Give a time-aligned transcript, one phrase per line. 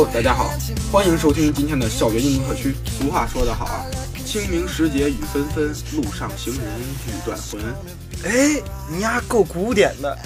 [0.00, 0.50] Hello，大家好，
[0.90, 2.74] 欢迎收听今天的校园运动特区。
[2.86, 3.84] 俗话说得好啊，
[4.24, 6.62] 清明时节雨纷纷，路上行人
[7.06, 7.60] 欲断魂。
[8.24, 10.16] 哎，你丫够古典的，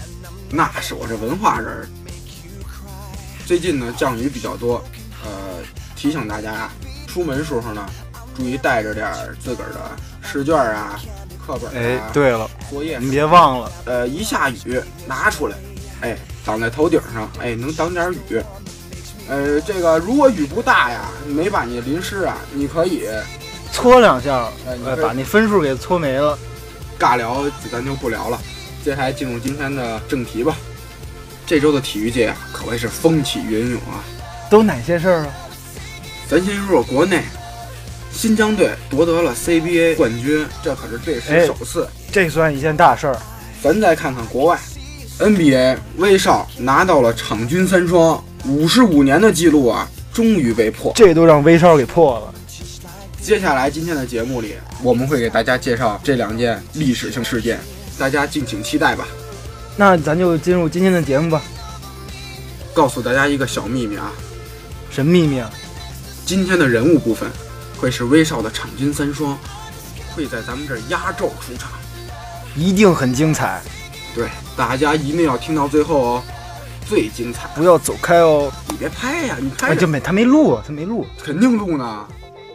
[0.48, 1.88] 那是我这文化人。
[3.46, 4.76] 最近呢，降雨比较多，
[5.24, 5.30] 呃，
[5.96, 6.72] 提醒大家呀，
[7.08, 7.84] 出门时候呢，
[8.36, 9.90] 注意带着点自个儿的
[10.22, 11.00] 试卷啊、
[11.44, 11.74] 课本啊。
[11.74, 15.56] 哎，对了，作业你别忘了，呃，一下雨拿出来，
[16.02, 18.40] 哎，挡在头顶上，哎，能挡点雨。
[19.28, 23.08] 呃，这个如果雨不大呀，没把你淋湿啊，你可以
[23.72, 24.48] 搓两下，
[24.84, 26.38] 呃，把那分数给搓没了。
[26.98, 28.38] 尬聊咱就不聊了，
[28.84, 30.56] 接下来进入今天的正题吧。
[31.46, 34.04] 这周的体育界啊，可谓是风起云涌啊。
[34.48, 35.26] 都哪些事儿啊？
[36.28, 37.22] 咱先说说国内，
[38.12, 43.18] 新疆队夺得了 CBA 冠军，这可是队史首次，这算一件大事儿。
[43.62, 44.58] 咱再看看国外
[45.18, 48.22] ，NBA 威少拿到了场均三双。
[48.46, 52.34] 五十五年的记录啊，终于被破，这都让威少给破了。
[53.20, 57.58] 接下来今天的节目里，我们会给大家介绍这两件历史性事件，
[57.98, 59.06] 大家敬请期待吧。
[59.76, 61.42] 那咱就进入今天的节目吧。
[62.74, 64.12] 告诉大家一个小秘密啊，
[64.90, 65.50] 什么秘密啊？
[66.26, 67.30] 今天的人物部分
[67.78, 69.38] 会是威少的场均三双，
[70.14, 71.70] 会在咱们这儿压轴出场，
[72.54, 73.62] 一定很精彩。
[74.14, 76.22] 对，大家一定要听到最后哦。
[76.86, 77.48] 最精彩！
[77.54, 78.52] 不要走开哦！
[78.68, 79.36] 你别拍呀！
[79.40, 82.04] 你拍就没他没录，他没录，肯定录呢。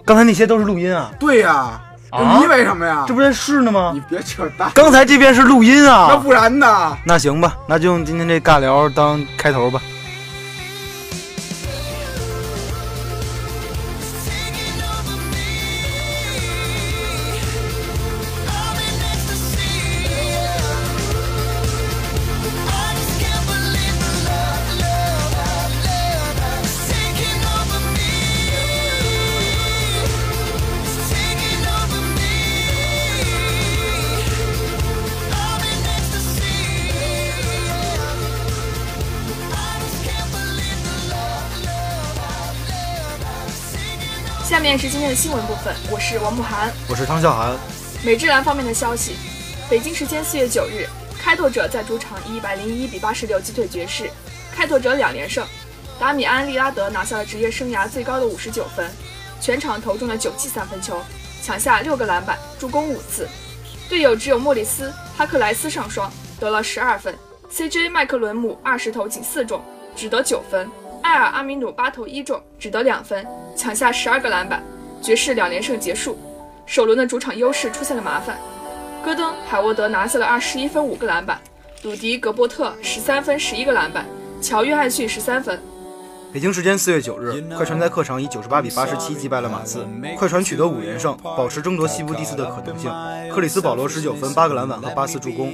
[0.05, 1.11] 刚才那些都是录音啊？
[1.19, 1.79] 对呀，
[2.11, 3.05] 你为什么呀？
[3.07, 3.91] 这不在试呢吗？
[3.93, 4.71] 你别扯淡！
[4.73, 6.97] 刚才这边是录音啊，那不然呢？
[7.05, 9.81] 那行吧，那就用今天这尬聊当开头吧。
[44.59, 47.57] 下面是今天的新闻部分，我是王慕涵，我是汤笑涵。
[48.03, 49.15] 美职篮方面的消息，
[49.69, 50.85] 北京时间四月九日，
[51.17, 54.09] 开拓者在主场以一百零一比八十六击退爵士，
[54.53, 55.47] 开拓者两连胜，
[55.97, 58.85] 达米安·利拉德拿下了职业生涯最高的五十九分，
[59.39, 61.01] 全场投中了九记三分球，
[61.41, 63.29] 抢下六个篮板，助攻五次，
[63.87, 67.17] 队友只有莫里斯·哈克莱斯上双，得了十二分
[67.49, 69.63] ，CJ 麦克伦姆二十投仅四中，
[69.95, 70.69] 只得九分。
[71.09, 73.25] 埃尔阿米努八投一中，只得两分，
[73.55, 74.61] 抢下十二个篮板。
[75.01, 76.15] 爵士两连胜结束，
[76.67, 78.37] 首轮的主场优势出现了麻烦。
[79.03, 81.41] 戈登·海沃德拿下了二十一分五个篮板，
[81.81, 84.05] 鲁迪·格伯特十三分十一个篮板，
[84.39, 85.59] 乔·约翰逊十三分。
[86.31, 89.83] 北京时间四月九日，快船在客场以九十八比八十七击败了马刺，
[90.15, 92.91] 快船取得五连胜，保持争夺西部第四的可能性。
[93.33, 95.51] 克里斯保罗十九分八个篮板和八次助攻，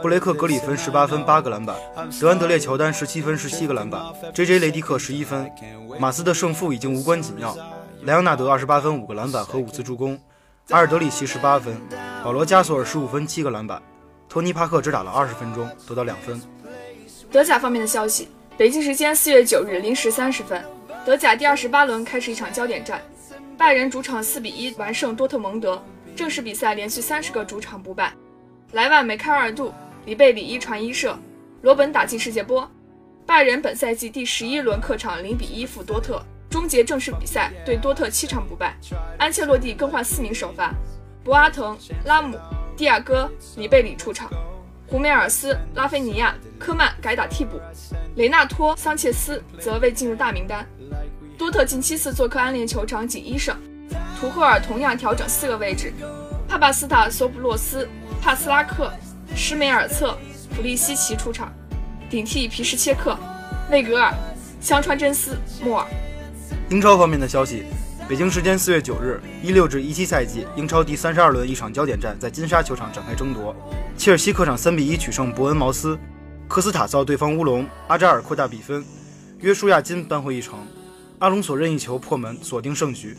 [0.00, 1.76] 布雷克格里芬十八分八个篮板，
[2.18, 4.02] 德安德烈乔丹十七分十七个篮板
[4.32, 5.50] ，J J 雷迪克十一分。
[5.98, 7.54] 马刺的胜负已经无关紧要，
[8.02, 10.18] 莱昂纳德二十八分五个篮板和五次助攻，
[10.70, 11.76] 阿尔德里奇十八分，
[12.24, 13.82] 保罗加索尔十五分七个篮板，
[14.30, 16.40] 托尼帕克只打了二十分钟，得到两分。
[17.30, 18.28] 德甲方面的消息。
[18.58, 20.64] 北京时间四月九日零时三十分，
[21.04, 23.02] 德甲第二十八轮开始一场焦点战，
[23.58, 25.82] 拜仁主场四比一完胜多特蒙德，
[26.16, 28.14] 正式比赛连续三十个主场不败。
[28.72, 29.74] 莱万梅开二度，
[30.06, 31.18] 里贝里一传一射，
[31.60, 32.66] 罗本打进世界波。
[33.26, 38.74] 拜仁本赛季第十一轮客场零比一负多特，终结正式比赛对多特七场不败。
[39.18, 40.72] 安切洛蒂更换四名首发，
[41.22, 41.76] 博阿滕、
[42.06, 42.38] 拉姆、
[42.74, 44.30] 蒂亚戈、里贝里出场，
[44.86, 47.60] 胡梅尔斯、拉菲尼亚、科曼改打替补，
[48.16, 50.66] 雷纳托、桑切斯则未进入大名单。
[51.38, 53.56] 多特近七次做客安联球场仅一胜。
[54.18, 55.92] 图赫尔同样调整四个位置，
[56.48, 57.88] 帕帕斯塔、索普洛斯。
[58.22, 58.90] 帕斯拉克、
[59.36, 60.18] 施梅尔策、
[60.56, 61.52] 普利西奇出场，
[62.10, 63.16] 顶替皮什切克、
[63.70, 64.12] 内格尔、
[64.60, 65.86] 香川真司、莫尔。
[66.70, 67.62] 英超方面的消息，
[68.08, 73.54] 北京时间四月九日，一六至一七赛季英超第三十二轮一场焦点战在金沙球场展开争夺。
[73.96, 75.96] 切尔西客场三比一取胜伯恩茅斯，
[76.48, 78.84] 科斯塔造对方乌龙，阿扎尔扩大比分，
[79.40, 80.58] 约书亚金扳回一城，
[81.18, 83.16] 阿隆索任意球破门锁定胜局，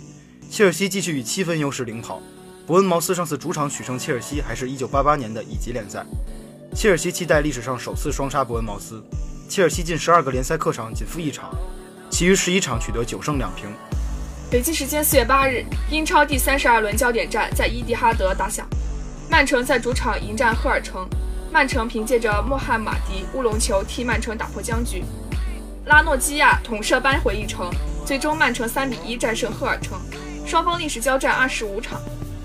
[0.50, 2.22] 切尔西继续以七分优势领跑。
[2.66, 6.06] 伯恩茅斯上次主场取胜切尔西还是一九八八年的乙级联赛，
[6.74, 9.04] 切尔西期待历史上首次双杀伯恩茅斯。
[9.50, 11.54] 切尔西近十二个联赛客场仅负一场，
[12.10, 13.70] 其余十一场取得九胜两平。
[14.50, 18.66] 北京时间四月八日，英超第三十二轮焦点战在伊蒂哈德打响，
[19.30, 21.08] 曼城在主场迎战赫尔城，
[21.58, 25.04] 曼城凭借着穆罕马迪乌龙球替曼城打破僵局，
[25.88, 27.72] 拉诺基亚捅射扳回一城，
[28.06, 30.00] 最终曼城三比一战胜赫尔城，
[30.46, 32.00] 双方历史交战二十五场。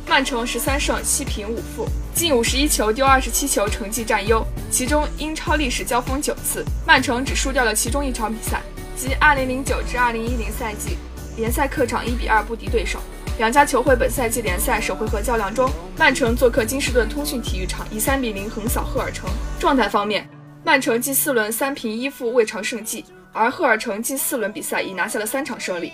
[0.09, 4.43] 曼城十三胜七平五负，进五十一球丢二十七球，成绩占优。
[4.71, 8.63] 其中英超历史交锋九次，曼城只输掉了其中一场比赛，
[8.97, 10.97] 即二零零九至二零一零赛季
[11.37, 12.99] 联赛客场一比二不敌对手。
[13.39, 19.29] 两家球会本赛季联赛首回合较量中，曼城做客金士顿通讯体育场以三比零横扫赫尔城。
[19.59, 20.29] 状态方面，
[20.63, 25.93] 曼城近四轮三平一负未尝胜绩，而赫尔城近四轮比赛已拿下了三场胜利。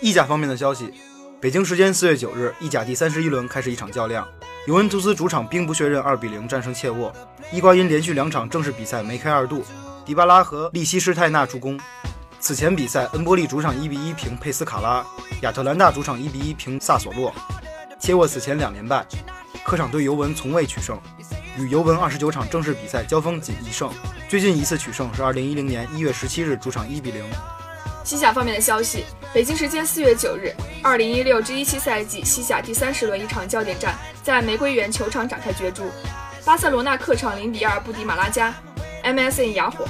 [0.00, 0.92] 意甲方面的消息。
[1.40, 4.26] 北京时间四月九日，意甲第三十一轮开始一场较量，
[4.66, 7.12] 尤文图斯主场兵不血刃二比零战胜切沃。
[7.52, 9.62] 伊瓜因连续两场正式比赛梅开二度，
[10.04, 11.78] 迪巴拉和利希施泰纳助攻。
[12.40, 15.04] 此前比赛，恩波利主场一比一平佩斯卡拉，
[15.42, 17.34] 亚特兰大主场一比一平萨索洛。
[17.98, 19.04] 切沃此前两连败，
[19.64, 20.96] 客场对尤文从未取胜，
[21.58, 23.90] 与尤文二十九场正式比赛交锋仅一胜，
[24.28, 27.24] 最近一次取胜是二零一零年一月十七日主场一比零。
[28.04, 35.90] 西甲方面的消息，北京时间四月九日，二零一六至一七赛季西甲第三十轮一场焦点战在玫瑰园球场展开角逐。
[36.44, 38.54] 巴塞罗那客场零比二不敌马拉加
[39.04, 39.84] ，MSN 哑火，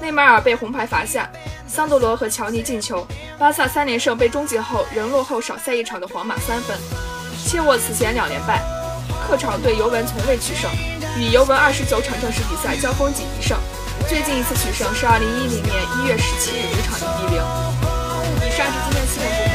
[0.00, 1.28] 内马尔被红牌罚下，
[1.70, 3.06] 桑德罗和乔尼进球，
[3.38, 6.76] 巴萨三连胜被终结后仍落后少赛一场的皇马三分。
[7.46, 8.60] 切沃此前两连败，
[9.24, 10.68] 客场对尤文从未取胜，
[11.16, 13.56] 与尤文二十九场正式比赛交锋仅一胜。
[14.08, 17.40] 最近一次取胜是二零一零年一月十七日主场一比零。
[18.44, 19.49] 以上是今天新闻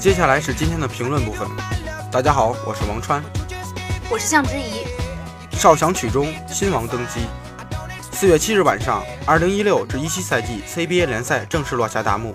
[0.00, 1.48] 接下来是今天的评论部分。
[2.08, 3.20] 大家好，我是王川，
[4.08, 4.86] 我是向之怡。
[5.58, 7.20] 少响曲中，新王登基。
[8.12, 12.32] 四月七日晚上，二零一六至一七赛季 CBA 联赛正式落下大幕。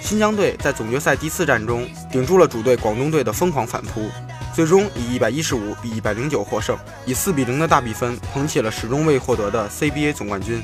[0.00, 4.08] 新疆队在总决赛第四战中顶住了主队广东队的疯狂反扑，
[4.54, 10.62] 最终以一百一十五比一百零九获胜，以四比零的大比分捧起了始终未获得的 CBA 总冠军。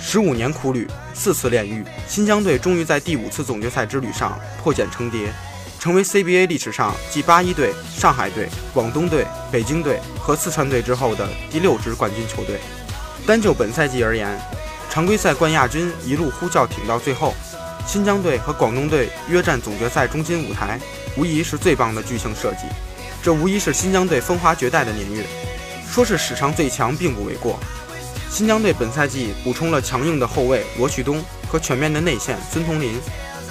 [0.00, 5.32] 十五年苦旅，四次炼狱，新疆队终于在第五次总决赛之旅上破茧成蝶。
[5.80, 12.60] 成为 CBA 历史上继八一队、上海队、广东队、北京队和四川队之后的第六支冠军球队。
[13.26, 14.38] 单就本赛季而言，
[14.90, 17.32] 常规赛冠亚军一路呼啸挺到最后，
[17.86, 20.78] 新疆队和广东队约战总决赛中心舞台，
[21.16, 22.66] 无疑是最棒的巨星设计。
[23.22, 25.24] 这无疑是新疆队风华绝代的年月，
[25.90, 27.58] 说是史上最强并不为过。
[28.28, 33.00] 新疆队本赛季补充了强硬的后卫罗旭东和全面的内线孙彤林，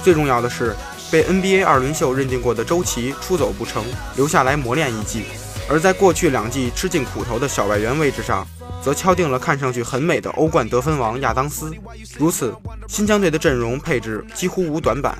[0.03, 0.75] 最重要的是。
[1.11, 3.83] 被 NBA 二轮秀认定过的周琦出走不成，
[4.15, 5.21] 留下来磨练一季；
[5.67, 8.45] 而在过去两季吃尽苦头的小外援位置上，
[8.83, 11.73] 则敲定了看上去很美的欧冠得分王亚当斯。
[12.17, 12.53] 如此，
[12.87, 15.17] 新疆队的阵容配置几乎无短板：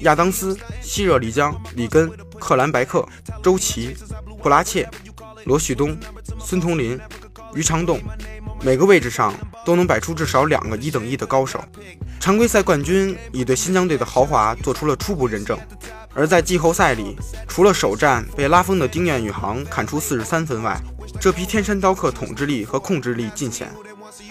[0.00, 2.08] 亚当斯、希热里江、里根、
[2.38, 3.04] 克兰白克、
[3.42, 3.96] 周琦、
[4.40, 4.88] 布拉切、
[5.46, 5.98] 罗旭东、
[6.38, 6.96] 孙彤林、
[7.54, 8.00] 于长栋，
[8.62, 9.34] 每个位置上
[9.64, 11.60] 都能摆出至少两个一等一的高手。
[12.20, 15.58] 常规赛冠军已对新疆队的豪华做出了初步认证，
[16.14, 20.78] 而在季后赛里，除了首战被拉风的丁彦雨航砍出四十三分外，
[21.20, 23.70] 这批天山刀客统治力和控制力尽显。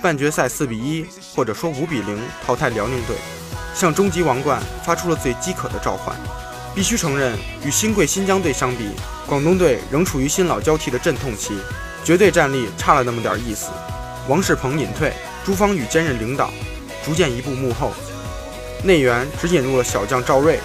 [0.01, 3.15] 半决赛四比一，或者说五比零淘汰辽宁队，
[3.74, 6.15] 向终极王冠发出了最饥渴的召唤。
[6.75, 8.89] 必须承认，与新贵新疆队相比，
[9.25, 11.58] 广东队仍处于新老交替的阵痛期，
[12.03, 13.72] 绝对战力差了那么点意思。
[14.27, 15.13] 王仕鹏隐退，
[15.44, 16.51] 朱芳雨兼任领导，
[17.08, 17.94] 逐渐移步幕后。
[18.84, 20.60] 内援只引入了小将赵睿，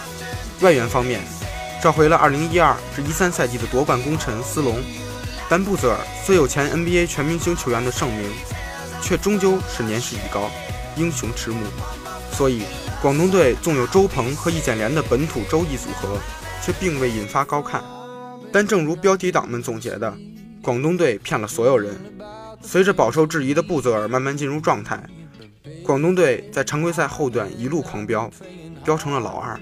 [0.60, 1.20] 外援方面
[1.82, 4.76] 召回了2012至13赛季的夺冠功臣斯隆。
[5.48, 8.28] 但布泽尔虽有前 NBA 全明星球员的盛名，
[9.00, 10.50] 却终究是年事已高，
[10.96, 11.60] 英雄迟暮。
[12.32, 12.64] 所以。
[13.00, 16.16] 广东队纵有周鹏和易建联的本土周易组合，
[16.64, 17.82] 却并未引发高看。
[18.52, 20.14] 但正如标题党们总结的，
[20.62, 22.00] 广东队骗了所有人。
[22.62, 25.02] 随着饱受质疑的布泽尔慢慢进入状态，
[25.84, 28.30] 广东队在常规赛后段一路狂飙，
[28.84, 29.58] 飙成了老二，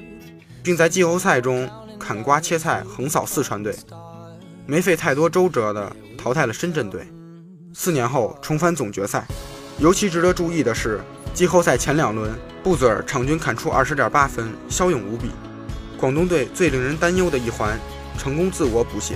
[0.62, 3.74] 并在季后赛中砍瓜切菜横扫四川队，
[4.66, 7.06] 没费太多周折的淘汰了深圳队。
[7.74, 9.26] 四年后重返总决赛，
[9.78, 11.00] 尤其值得注意的是。
[11.32, 12.28] 季后赛前两轮，
[12.60, 15.30] 布泽尔场均砍出二十点八分，骁勇无比。
[15.96, 17.78] 广东队最令人担忧的一环，
[18.18, 19.14] 成功自我补血，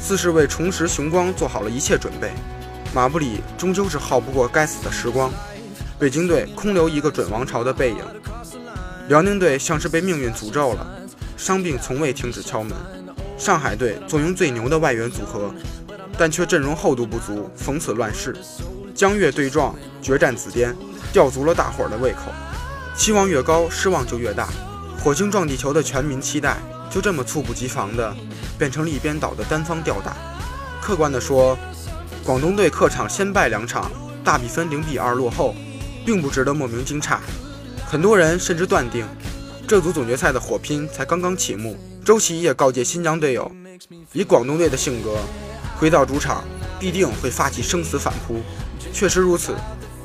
[0.00, 2.30] 似是为重拾雄光做好了一切准备。
[2.94, 5.32] 马布里终究是耗不过该死的时光，
[5.98, 7.98] 北京队空留一个准王朝的背影。
[9.08, 10.86] 辽宁队像是被命运诅咒了，
[11.36, 12.72] 伤病从未停止敲门。
[13.36, 15.52] 上海队坐拥最牛的外援组合，
[16.16, 18.36] 但却阵容厚度不足，逢此乱世。
[18.94, 20.74] 江粤对撞，决战紫巅。
[21.10, 22.30] 吊足了大伙儿的胃口，
[22.94, 24.46] 期望越高，失望就越大。
[25.02, 26.58] 火星撞地球的全民期待，
[26.90, 28.14] 就这么猝不及防的
[28.58, 30.14] 变成了一边倒的单方吊打。
[30.82, 31.58] 客观的说，
[32.24, 33.90] 广东队客场先败两场，
[34.22, 35.54] 大比分零比二落后，
[36.08, 37.18] 并不值得莫名惊诧。
[37.86, 39.06] 很多人甚至断定，
[39.66, 41.76] 这组总决赛的火拼才刚刚启幕。
[42.02, 43.52] 周琦也告诫新疆队友，
[44.14, 45.18] 以广东队的性格，
[45.76, 46.42] 回到主场
[46.80, 48.40] 必定会发起生死反扑。
[48.90, 49.54] 确实如此。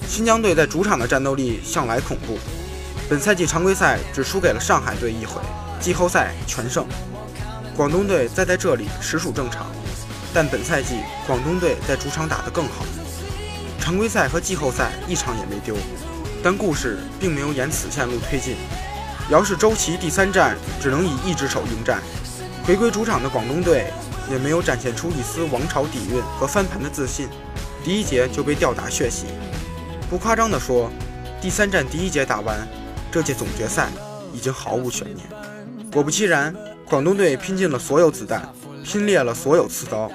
[0.06, 2.38] 新疆队在主场的战斗力向来恐怖，
[3.10, 5.40] 本赛季常规赛只输给了上海队一回，
[5.80, 6.86] 季后赛全胜。
[7.78, 9.68] 广东队再在这里实属正常，
[10.34, 12.84] 但本赛季广东队在主场打得更好，
[13.80, 15.76] 常规赛和季后赛一场也没丢。
[16.44, 18.56] 但故事并没有沿此线路推进，
[19.30, 22.02] 姚氏周琦第三战只能以一只手应战，
[22.66, 23.86] 回归主场的广东队
[24.30, 27.30] 也没有展现出一丝王朝底蕴和翻盘的自信，
[27.82, 29.28] 第一节就被吊打血洗。
[30.10, 30.92] 不夸张地说，
[31.42, 32.68] 第三战第一节打完，
[33.10, 33.88] 这届总决赛
[34.34, 35.26] 已经毫无悬念。
[35.92, 36.54] 果不其然，
[36.90, 38.54] 广东队拼尽了所有子弹，
[38.84, 40.12] 拼裂了所有刺刀，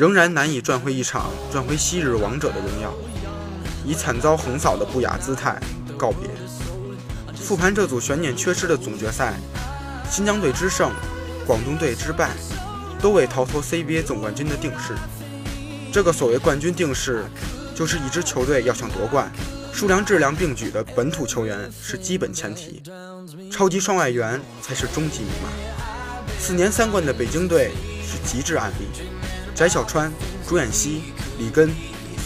[0.00, 2.90] 仍然难以赚回一场赚回昔日王者的荣耀，
[3.84, 5.60] 以惨遭横扫的不雅姿态
[5.98, 6.30] 告别。
[7.36, 9.34] 复盘这组悬念缺失的总决赛，
[10.10, 10.90] 新疆队之胜，
[11.46, 12.30] 广东队之败，
[12.98, 14.94] 都未逃脱 CBA 总冠军的定势。
[15.92, 17.26] 这个所谓冠军定势。
[17.72, 19.32] 就是一支球队要想夺冠，
[19.72, 22.82] 数量质量并举的本土球员是基本前提，
[23.50, 25.48] 超级双外援才是终极密码。
[26.38, 27.70] 四年三冠的北京队
[28.04, 28.84] 是极致案例，
[29.60, 30.10] 翟小川、
[30.48, 31.02] 朱彦西、
[31.38, 31.70] 李根、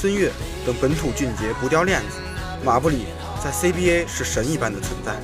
[0.00, 0.31] 孙悦
[0.64, 2.19] 等本土俊杰不掉链子，
[2.64, 3.07] 马布里
[3.43, 5.17] 在 CBA 是神一般的存在，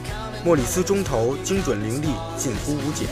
[0.45, 3.07] 莫里斯中投精准凌厉，近乎无解。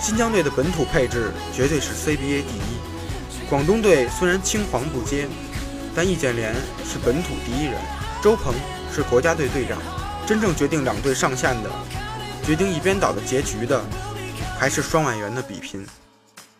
[0.00, 5.26] 新疆队的本土配置绝对是 CBA 第一，广东队虽然青黄不接。
[5.92, 6.54] 但易建联
[6.86, 7.74] 是本土第一人，
[8.22, 8.54] 周鹏
[8.94, 9.76] 是国家队队长，
[10.24, 11.68] 真正决定两队上限的、
[12.46, 13.82] 决定一边倒的结局的，
[14.60, 15.84] 还是双外援的比拼。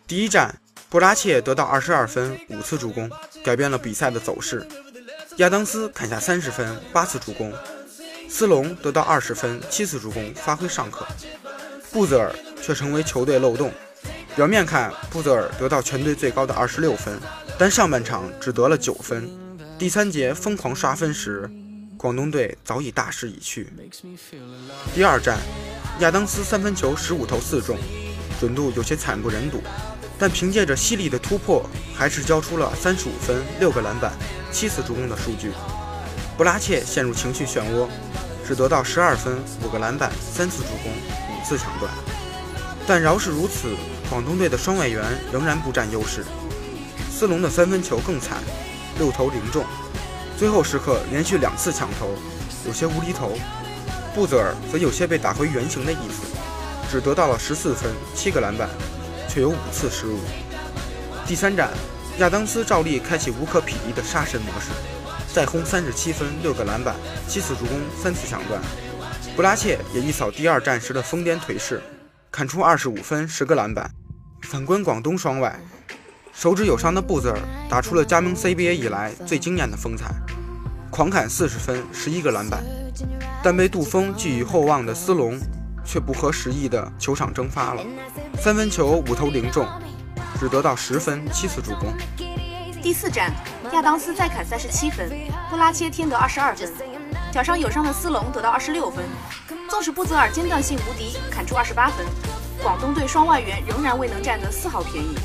[0.05, 0.53] 第一站，
[0.93, 3.09] 布拉切得到二十二分、五次助攻，
[3.43, 4.63] 改变了比赛的走势。
[5.37, 7.51] 亚当斯砍下三十分、八次助攻，
[8.29, 11.03] 斯隆得到二十分、七次助攻，发挥尚可。
[11.91, 12.31] 布泽尔
[12.61, 13.71] 却成为球队漏洞。
[14.35, 17.19] 表面看，布泽尔得到全队最高的二十六分。
[17.57, 19.27] 但上半场只得了九分，
[19.79, 21.49] 第三节疯狂刷分时，
[21.97, 23.73] 广东队早已大势已去。
[24.93, 25.39] 第二战，
[26.01, 27.79] 亚当斯三分球十五投四中，
[28.39, 29.59] 准度有些惨不忍睹，
[30.23, 31.61] 但凭借着犀利的突破，
[31.93, 34.13] 还是交出了三十五分、六个篮板、
[34.53, 35.51] 七次助攻的数据。
[36.37, 37.89] 布拉切陷入情绪漩涡，
[38.47, 41.91] 只得到十二分、五个篮板、三次助攻、五次抢断。
[42.87, 43.75] 但饶是如此，
[44.09, 46.23] 广东队的双外援仍然不占优势。
[47.11, 48.37] 斯隆的三分球更惨，
[48.97, 49.65] 六投零中，
[50.39, 52.07] 最后时刻连续两次抢投，
[52.65, 53.37] 有些无厘头。
[54.15, 56.21] 布泽尔则有些被打回原形的意思，
[56.89, 58.69] 只得到了十四分、七个篮板，
[59.33, 60.19] 却有五次失误。
[61.25, 61.71] 第三战，
[62.19, 64.69] 亚当斯照例开启无可匹敌的杀神模式，
[65.33, 66.95] 再轰三十七分、六个篮板、
[67.27, 68.61] 七次助攻、三次抢断。
[69.35, 71.81] 布拉切也一扫第二战时的疯癫颓势，
[72.29, 73.89] 砍出二十五分、十个篮板。
[74.43, 75.59] 反观广东双外，
[76.31, 80.13] 手指有伤的布泽尔打出了加盟 CBA 以来最惊艳的风采，
[80.91, 82.63] 狂砍四十分、十一个篮板。
[83.41, 85.39] 但被杜锋寄予厚望的斯隆
[85.85, 87.83] 却不合时宜的球场蒸发了，
[88.39, 89.67] 三分球五投零中，
[90.39, 91.93] 只得到十分、七次助攻。
[92.81, 93.31] 第四战，
[93.71, 95.09] 亚当斯再砍三十七分，
[95.49, 96.69] 布拉切添得二十二分，
[97.31, 99.05] 脚上有伤的斯隆得到二十六分。
[99.69, 102.05] 纵使布泽尔间断性无敌，砍出二十八分，
[102.61, 105.15] 广东队双外援仍然未能占得丝毫便宜。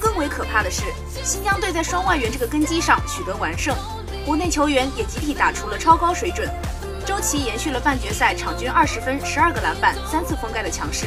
[0.00, 0.82] 更为可怕的是，
[1.24, 3.74] 新疆队在双外援这个根基上取得完胜，
[4.26, 6.48] 国内球员也集体打出了超高水准。
[7.06, 11.06] 周琦延续了半决赛场均二十分、十二个篮板、三次封盖的强势。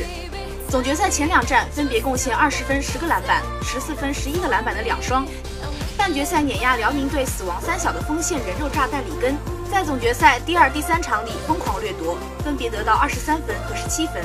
[0.70, 5.26] 总决赛前两战分别贡献二十分、十个篮板、十四分、十一个篮板的两双。
[5.98, 9.36] 半决赛碾压辽宁队死亡三小的锋线人肉炸弹里根，
[9.72, 14.24] 在总决赛第二、第三场里疯狂掠夺，分别得到二十三分和十七分。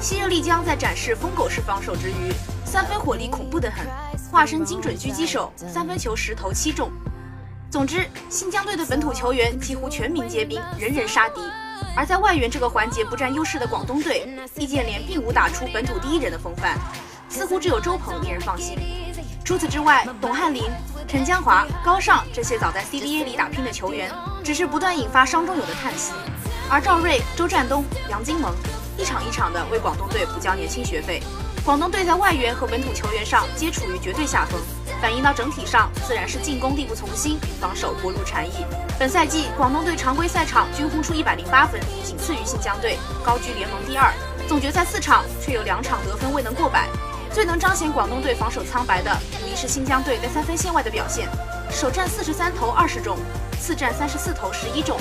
[0.00, 2.32] 西热丽江在展示疯狗式防守之余，
[2.64, 3.86] 三分火力恐怖得很，
[4.30, 6.90] 化身精准狙击手，三分球十投七中。
[7.70, 11.40] 总之，新疆队的本土球员几乎全民皆兵，人人杀敌。
[11.94, 16.76] 而在外援这个环节不占优势的广东队，易建联并无打出本土第一人的风范，
[17.28, 18.76] 似乎只有周鹏令人放心。
[19.44, 20.64] 除此之外，董翰林、
[21.06, 24.12] 陈江华、高尚这些早在 CBA 里打拼的球员，
[24.42, 26.12] 只是不断引发伤中友的叹息。
[26.68, 28.52] 而赵睿、周占东、杨金蒙
[28.98, 31.22] 一场一场的为广东队补交年轻学费。
[31.64, 34.58] 广东队在外援和本土球员上皆处于绝对下风，
[35.00, 38.64] 反映到整体上自然是进攻力不从心，防守薄如蝉翼。
[38.98, 44.10] 本赛季广东队常规赛场均轰出一百零八分，仅次于新疆队，高居联盟第二。
[44.48, 46.88] 总决赛四场却有两场得分未能过百。
[47.32, 51.28] 最能彰显广东队防守苍白的，无疑是新疆队在三分线外的表现。
[51.70, 53.18] 首战四十三投二十中，
[53.60, 54.98] 次战三十四投十一中，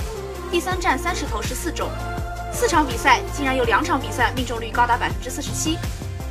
[0.51, 1.89] 第三战三十投十四中。
[2.51, 5.77] 四场比赛竟然有两场比赛命中率高达百分之四十七。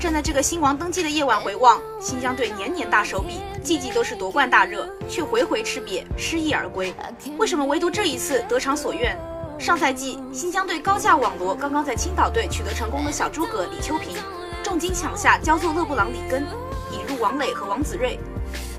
[0.01, 6.95] 站在这个新王登基的夜晚回望，新疆队年年大手笔，季季都是夺冠大热，却回回吃瘪，失意而归。
[7.37, 9.19] 为什么唯独这一次得偿所愿？
[9.59, 14.17] 上赛季新疆队高价网罗刚刚在青岛队取得成功的小诸葛李秋平。
[14.63, 16.47] 重金抢下焦作勒布朗里根，
[16.93, 18.21] 引入王磊和王子睿，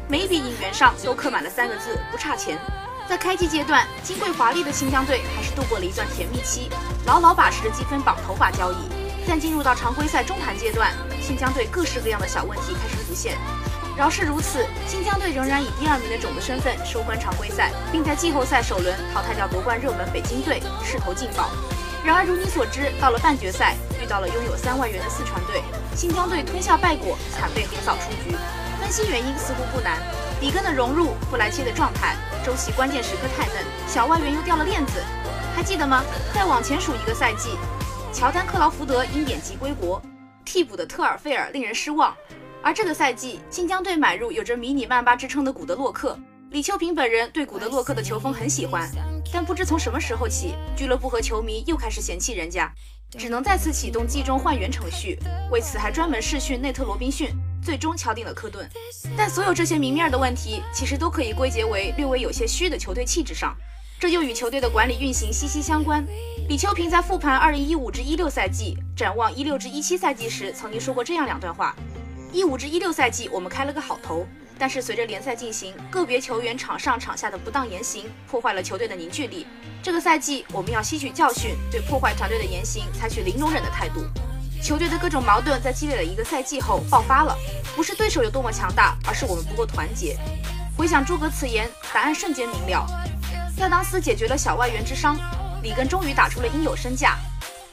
[0.08, 2.58] 每一笔引援上都刻满了三个字：不差钱。
[3.10, 6.70] 在开季阶段，金贵华丽的新疆队还是度过了一段甜蜜期，
[7.06, 8.78] 牢牢把持着积分榜头把交椅。
[9.30, 13.38] 但进入到常规赛中盘阶段，新疆队各式各样的小问题开始浮现。
[13.96, 21.52] 饶是如此，新疆队仍然以第二名的种子身份收官常规赛，并在季后赛首轮淘汰掉夺冠热门北京队，势头劲爆。
[22.04, 25.62] 然而，如你所知，到了半决赛，遇到了拥有三外援的四川队。
[25.96, 28.36] 新疆队吞下败果，惨被横扫出局。
[28.82, 30.00] 分析原因似乎不难：
[30.42, 35.04] 里根的融入，布莱切的状态，周琦关键时刻太嫩，小外援又掉了链子。
[35.56, 36.04] 还记得吗？
[36.34, 37.52] 再往前数一个赛季，
[38.20, 40.02] 乔丹、克劳福德因典籍归国，
[40.44, 42.14] 替补的特尔费尔令人失望。
[42.62, 46.20] 而这个赛季，新疆队买入有着迷你曼巴之称的古德洛克。
[46.50, 48.90] 李秋平本人对古德洛克的球风很喜欢，
[49.32, 52.70] 但不知从什么时候起，俱乐部和球迷又开始嫌弃人家。
[53.18, 55.18] 只能再次启动季中换员程序，
[55.50, 57.30] 为此还专门试训内特罗宾逊，
[57.64, 58.70] 最终敲定了科顿。
[59.16, 63.56] 但所有这些明面的问题，其实都可以归结为略微有些虚的球队气质上，
[64.00, 66.06] 这又与球队的管理运行息息相关。
[66.48, 71.76] 李秋平在复盘2015至16赛季，展望16至17赛季时，曾经说过这样两段话
[72.32, 74.26] ：15至16赛季我们开了个好头。
[74.58, 79.46] 但是随着联赛进行，个别球员场上场下的不当言行破坏了球队的凝聚力。
[79.84, 84.02] 这个赛季我们要吸取教训，对破坏团队的言行采取零容忍的态度。
[84.64, 87.36] 球队的各种矛盾在积累了一个赛季后爆发了，
[87.76, 90.18] 不是对手有多么强大，而是我们不够团结。
[90.78, 92.88] 回想诸葛此言，答案瞬间明了。
[93.60, 95.18] 亚当斯解决了小外援之伤，
[95.62, 97.18] 里根终于打出了应有身价。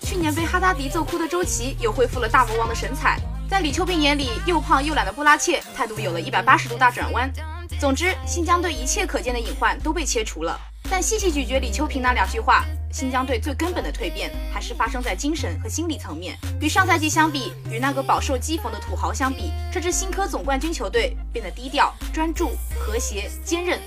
[0.02, 3.20] 去年被哈达迪揍哭的周琦又恢复了大魔王的神采。
[3.48, 7.32] 在李秋平眼里，又胖又懒的布拉切态度有了一百八十度大转弯。
[7.78, 10.58] 总之，新疆队一切可见的隐患都被切除了。
[10.90, 16.36] 但细细咀嚼李秋平那两句话，新疆队最根本的蜕变还是发生在精神和心理层面。
[16.60, 23.80] 与上赛季相比，与那个饱受讥讽的土豪相比，这支新科总冠军球队变得低调、专注、和谐、坚韧。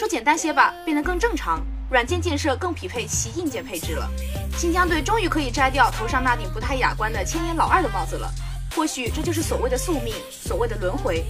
[0.00, 1.60] 说简单些吧，变得更正常。
[1.90, 4.08] 软件建设更匹配其硬件配置了。
[4.56, 8.32] 新疆队终于可以摘掉头上那顶不太雅观的千年老二的帽子了。
[8.74, 11.22] 或许这就是所谓的宿命，所谓的轮回。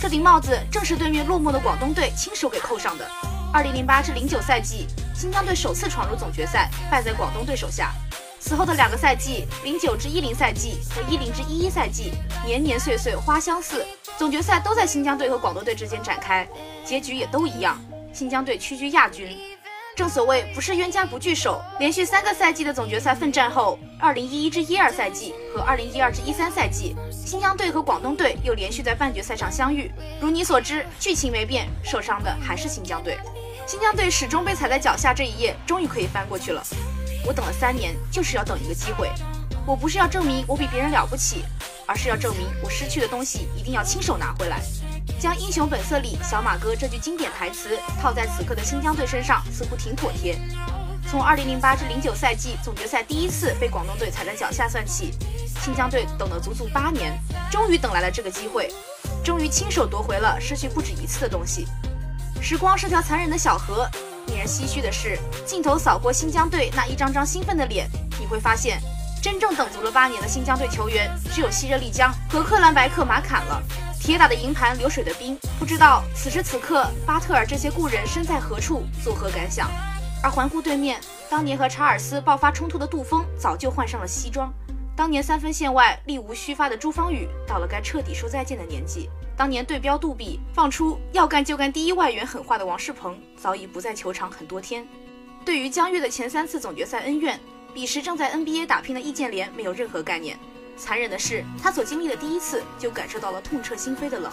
[0.00, 3.06] 这顶帽子正是对面落寞的广东队亲手给扣上的。
[3.52, 7.92] 二零零八至零九赛季，新疆队首次闯入总决赛，败在广东队手下。
[8.40, 12.12] 此后的两个赛季，零九至一零赛季和一零至一一赛季，
[12.46, 13.84] 年年岁岁花相似，
[14.16, 16.48] 总决赛都在新疆队和广东队之间展开，
[16.86, 17.78] 结局也都一样，
[18.14, 19.36] 新疆队屈居亚军。
[19.96, 29.90] 正所谓不是冤家不聚首，连续三个赛季的总决赛奋战后，二零一一至一二赛季和二零一二至一三赛季，新疆队和广东队又连续在半决赛上相遇。
[30.20, 33.18] 如你所知，剧情没变，受伤的还是新疆队。
[33.66, 36.62] 新疆队始终被踩在脚下，这一页终于可以翻过去了。
[37.26, 39.10] 我等了三年，就是要等一个机会。
[39.66, 41.44] 我不是要证明我比别人了不起，
[41.86, 44.60] 而是要证明我失去的东西一定要亲手拿回来。
[45.20, 50.38] 将《英雄本色》里小马哥这句经典台词套在此刻的新疆队身上，似乎挺妥帖。
[51.10, 55.12] 从2008至09赛季总决赛第一次被广东队踩在脚下算起，
[55.62, 57.12] 新疆队等了足足八年，
[57.50, 58.72] 终于等来了这个机会，
[59.22, 61.66] 终于亲手夺回了失去不止一次的东西。
[62.40, 63.88] 时光是条残忍的小河，
[64.26, 67.88] 令人唏嘘的是，镜头扫过新疆队那一张张兴奋的脸，
[68.18, 68.80] 你会发现，
[69.22, 73.62] 真正等足了八年的新疆队球员只有希热丽江和克兰白克马坎了。
[74.04, 79.70] 铁打的营盘流水的兵，不知道此时此刻巴特尔这些故人身在何处，作何感想？
[80.22, 84.50] 而环顾对面，当年和查尔斯爆发冲突的杜锋早就换上了西装；
[84.94, 94.86] 当年三分线外力无虚发的朱芳雨，到了该彻底说再见的年纪；当年对标杜比放出要干就干第一外援狠话的王仕鹏，早已不在球场很多天。
[95.46, 97.40] 对于江越的前三次总决赛恩怨，
[97.72, 100.38] 彼时正在 NBA 打拼的易建联没有任何概念。
[100.76, 104.30] 残忍的是，他所经历的第一次就感受到了痛彻心扉的冷。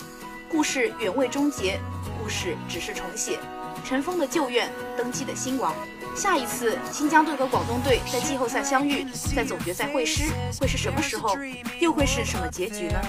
[0.49, 1.79] 故事远未终结，
[2.21, 3.39] 故事只是重写。
[3.85, 5.73] 尘封的旧怨，登基的新王。
[6.15, 10.25] 下一次新疆队和广东队在季后赛相遇，在总决赛会师，
[10.59, 11.37] 会是什么时候？
[11.79, 12.99] 又会是什么结局呢？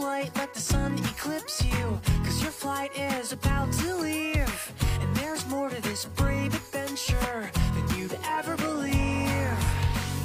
[0.00, 1.98] White let the sun eclipse you.
[2.24, 4.72] Cause your flight is about to leave.
[5.00, 9.56] And there's more to this brave adventure than you'd ever believe.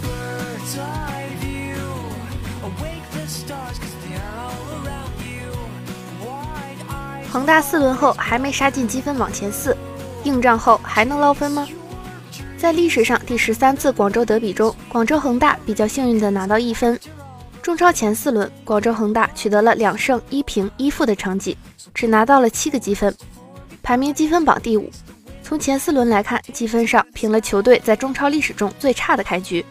[0.02, 1.76] Birds of you
[2.64, 5.52] awake the stars coz they're all around you.
[6.22, 9.76] White eyed 恒大四轮后还没杀进积分榜前四
[10.24, 11.68] 硬仗后还能捞分吗？
[12.58, 16.98] 在历史上第十三次广州德比中广州恒大比较幸运的拿到一分
[17.64, 21.58] 中超前四轮，广州恒大取得了两胜一平一负的成绩，
[21.94, 23.16] 只拿到了七个积分，
[23.82, 24.92] 排名积分榜第五。
[25.42, 29.66] 从前四轮来看，积分上平了球队在中超历史中最差的开局。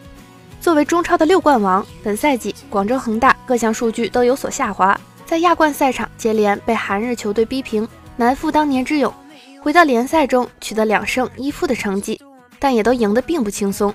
[0.59, 4.99] 作为中超的六冠王，本赛季广州恒大各项数据都有所下滑。
[5.23, 9.13] 在亚冠赛场接连被韩日球队逼平，难复当年之勇。
[9.61, 12.19] 回到联赛中取得两胜一负的成绩，
[12.57, 13.93] 但也都赢得并不轻松。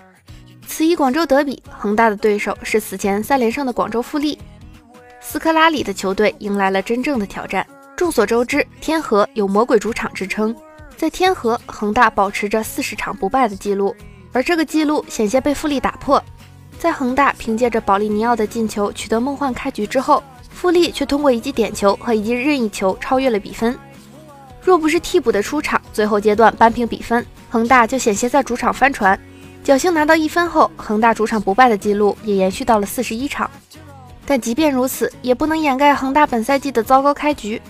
[0.68, 4.38] 此一广州德比，恒大的对手是此前三连胜的广州富力。
[5.18, 7.66] 斯科拉里的球队迎来了真正的挑战。
[7.96, 10.54] 众所周知，天河有“魔鬼主场”之称，
[10.94, 13.96] 在天河，恒大保持着四十场不败的记录，
[14.30, 16.22] 而这个记录险些被富力打破。
[16.78, 20.22] 在恒大凭借着保利尼奥的进球取得梦幻开局之后。
[20.50, 23.78] 富力却通过一记点球和一记任意球超越了比分。
[24.60, 29.16] 若不是替补的出场，最后阶段扳平比分，恒大就险些在主场翻船。
[29.68, 33.50] 侥幸拿到一分后，恒大主场不败的记录也延续到了四十一场。
[34.24, 37.60] 但即便如此，也不能掩盖恒大本赛季的糟糕开局。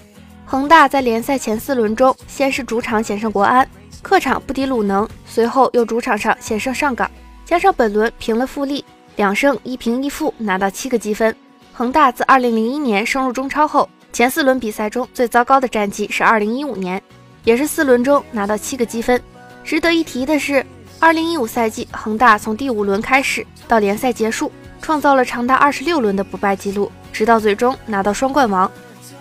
[0.46, 3.68] 恒大在联赛前四轮中，先是主场险胜国安，
[4.00, 7.10] 客场不敌鲁能，随后又主场上险胜上港，
[7.44, 8.84] 加上本轮平了富力，
[9.16, 11.34] 两胜一平一负，拿到七个积分。
[11.72, 17.02] 恒大自2001年升入中超后，前四轮比赛中最糟糕的战绩是2015年，
[17.42, 19.20] 也是四轮中拿到七个积分。
[19.64, 20.64] 值得一提的是
[21.00, 28.70] ，2015赛季恒大从第五轮开始到联赛结束，创造了长达二十六轮的不败记录，直到最终拿到双冠王。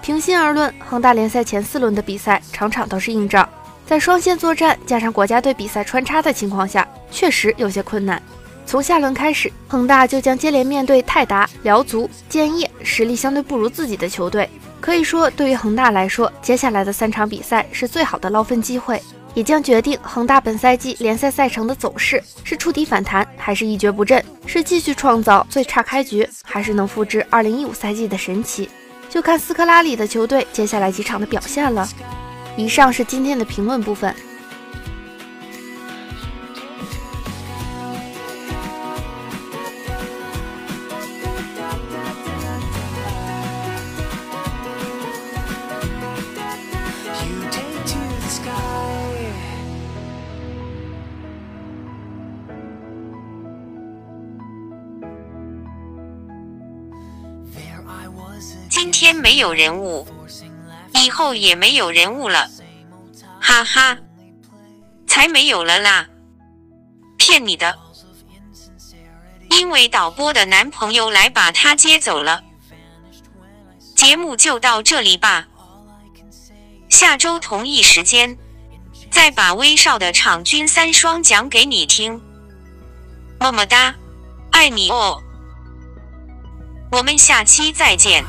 [0.02, 3.48] 平心而论，恒大联赛前四轮的比赛场场都是硬仗，
[3.86, 8.22] 在双线作战加上国家队比赛穿插的情况下，确实有些困难。
[8.66, 14.50] 从下轮开始，恒大就将接连面对泰达、辽足、建业实力相对不如自己的球队。
[14.80, 19.02] 可以说，对于恒大来说，接下来的三场比赛是最好的捞分机会，
[19.38, 28.68] 也将决定恒大本赛季联赛赛程的走势：是触底反弹，还是一蹶不振；是继续创造最差开局，还是能复制2015赛季的神奇？
[29.08, 31.88] 就看斯科拉里的球队接下来几场的表现了。
[32.56, 34.12] 以上是今天的评论部分。
[59.38, 60.08] 有人物，
[60.96, 62.50] 以后也没有人物了，
[63.40, 63.98] 哈哈，
[65.08, 66.08] 才没有了啦！
[67.18, 67.78] 骗你的，
[69.50, 72.44] 因为导播的男朋友来把他接走了。
[73.96, 75.48] 节目就到这里吧，
[76.90, 78.38] 下周同一时间
[79.10, 82.22] 再把威少的场均三双讲给你听。
[83.40, 83.96] 么么哒，
[84.52, 85.22] 爱你哦！
[86.92, 88.24] 我们下期再见。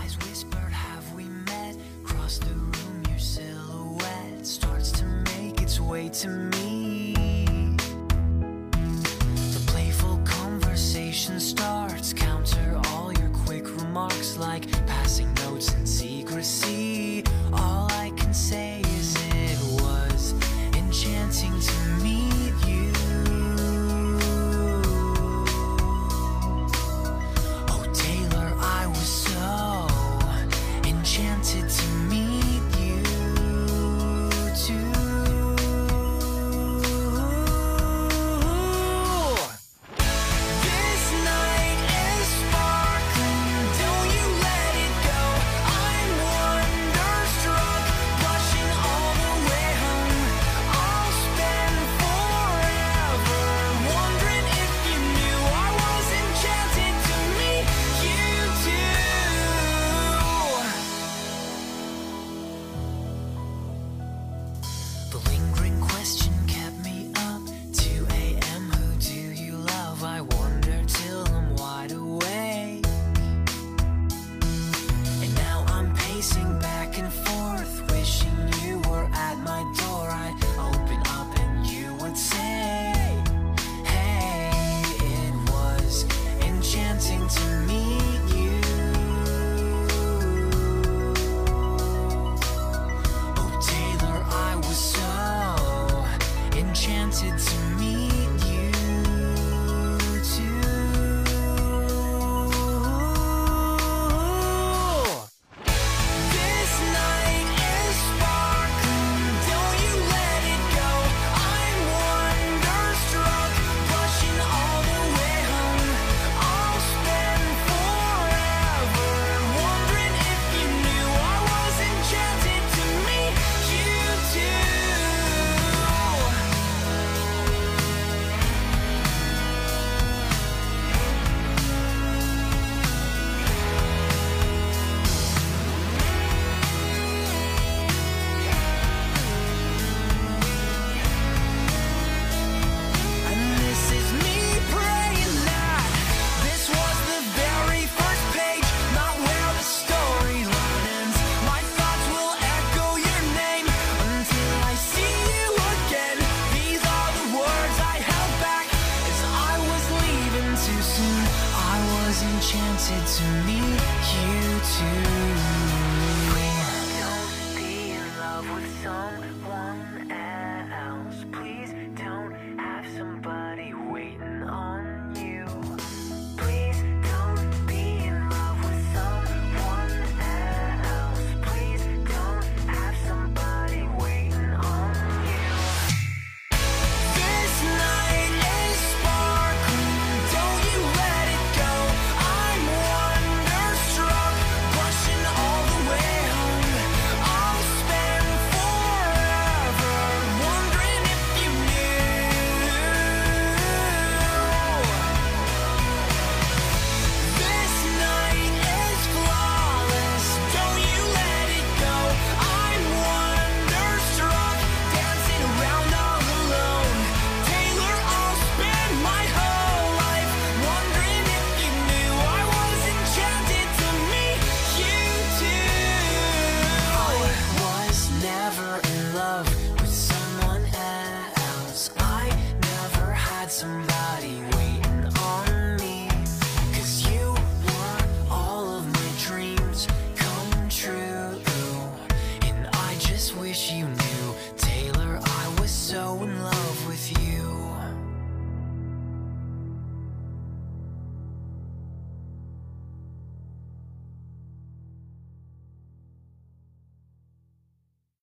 [14.08, 14.77] talks like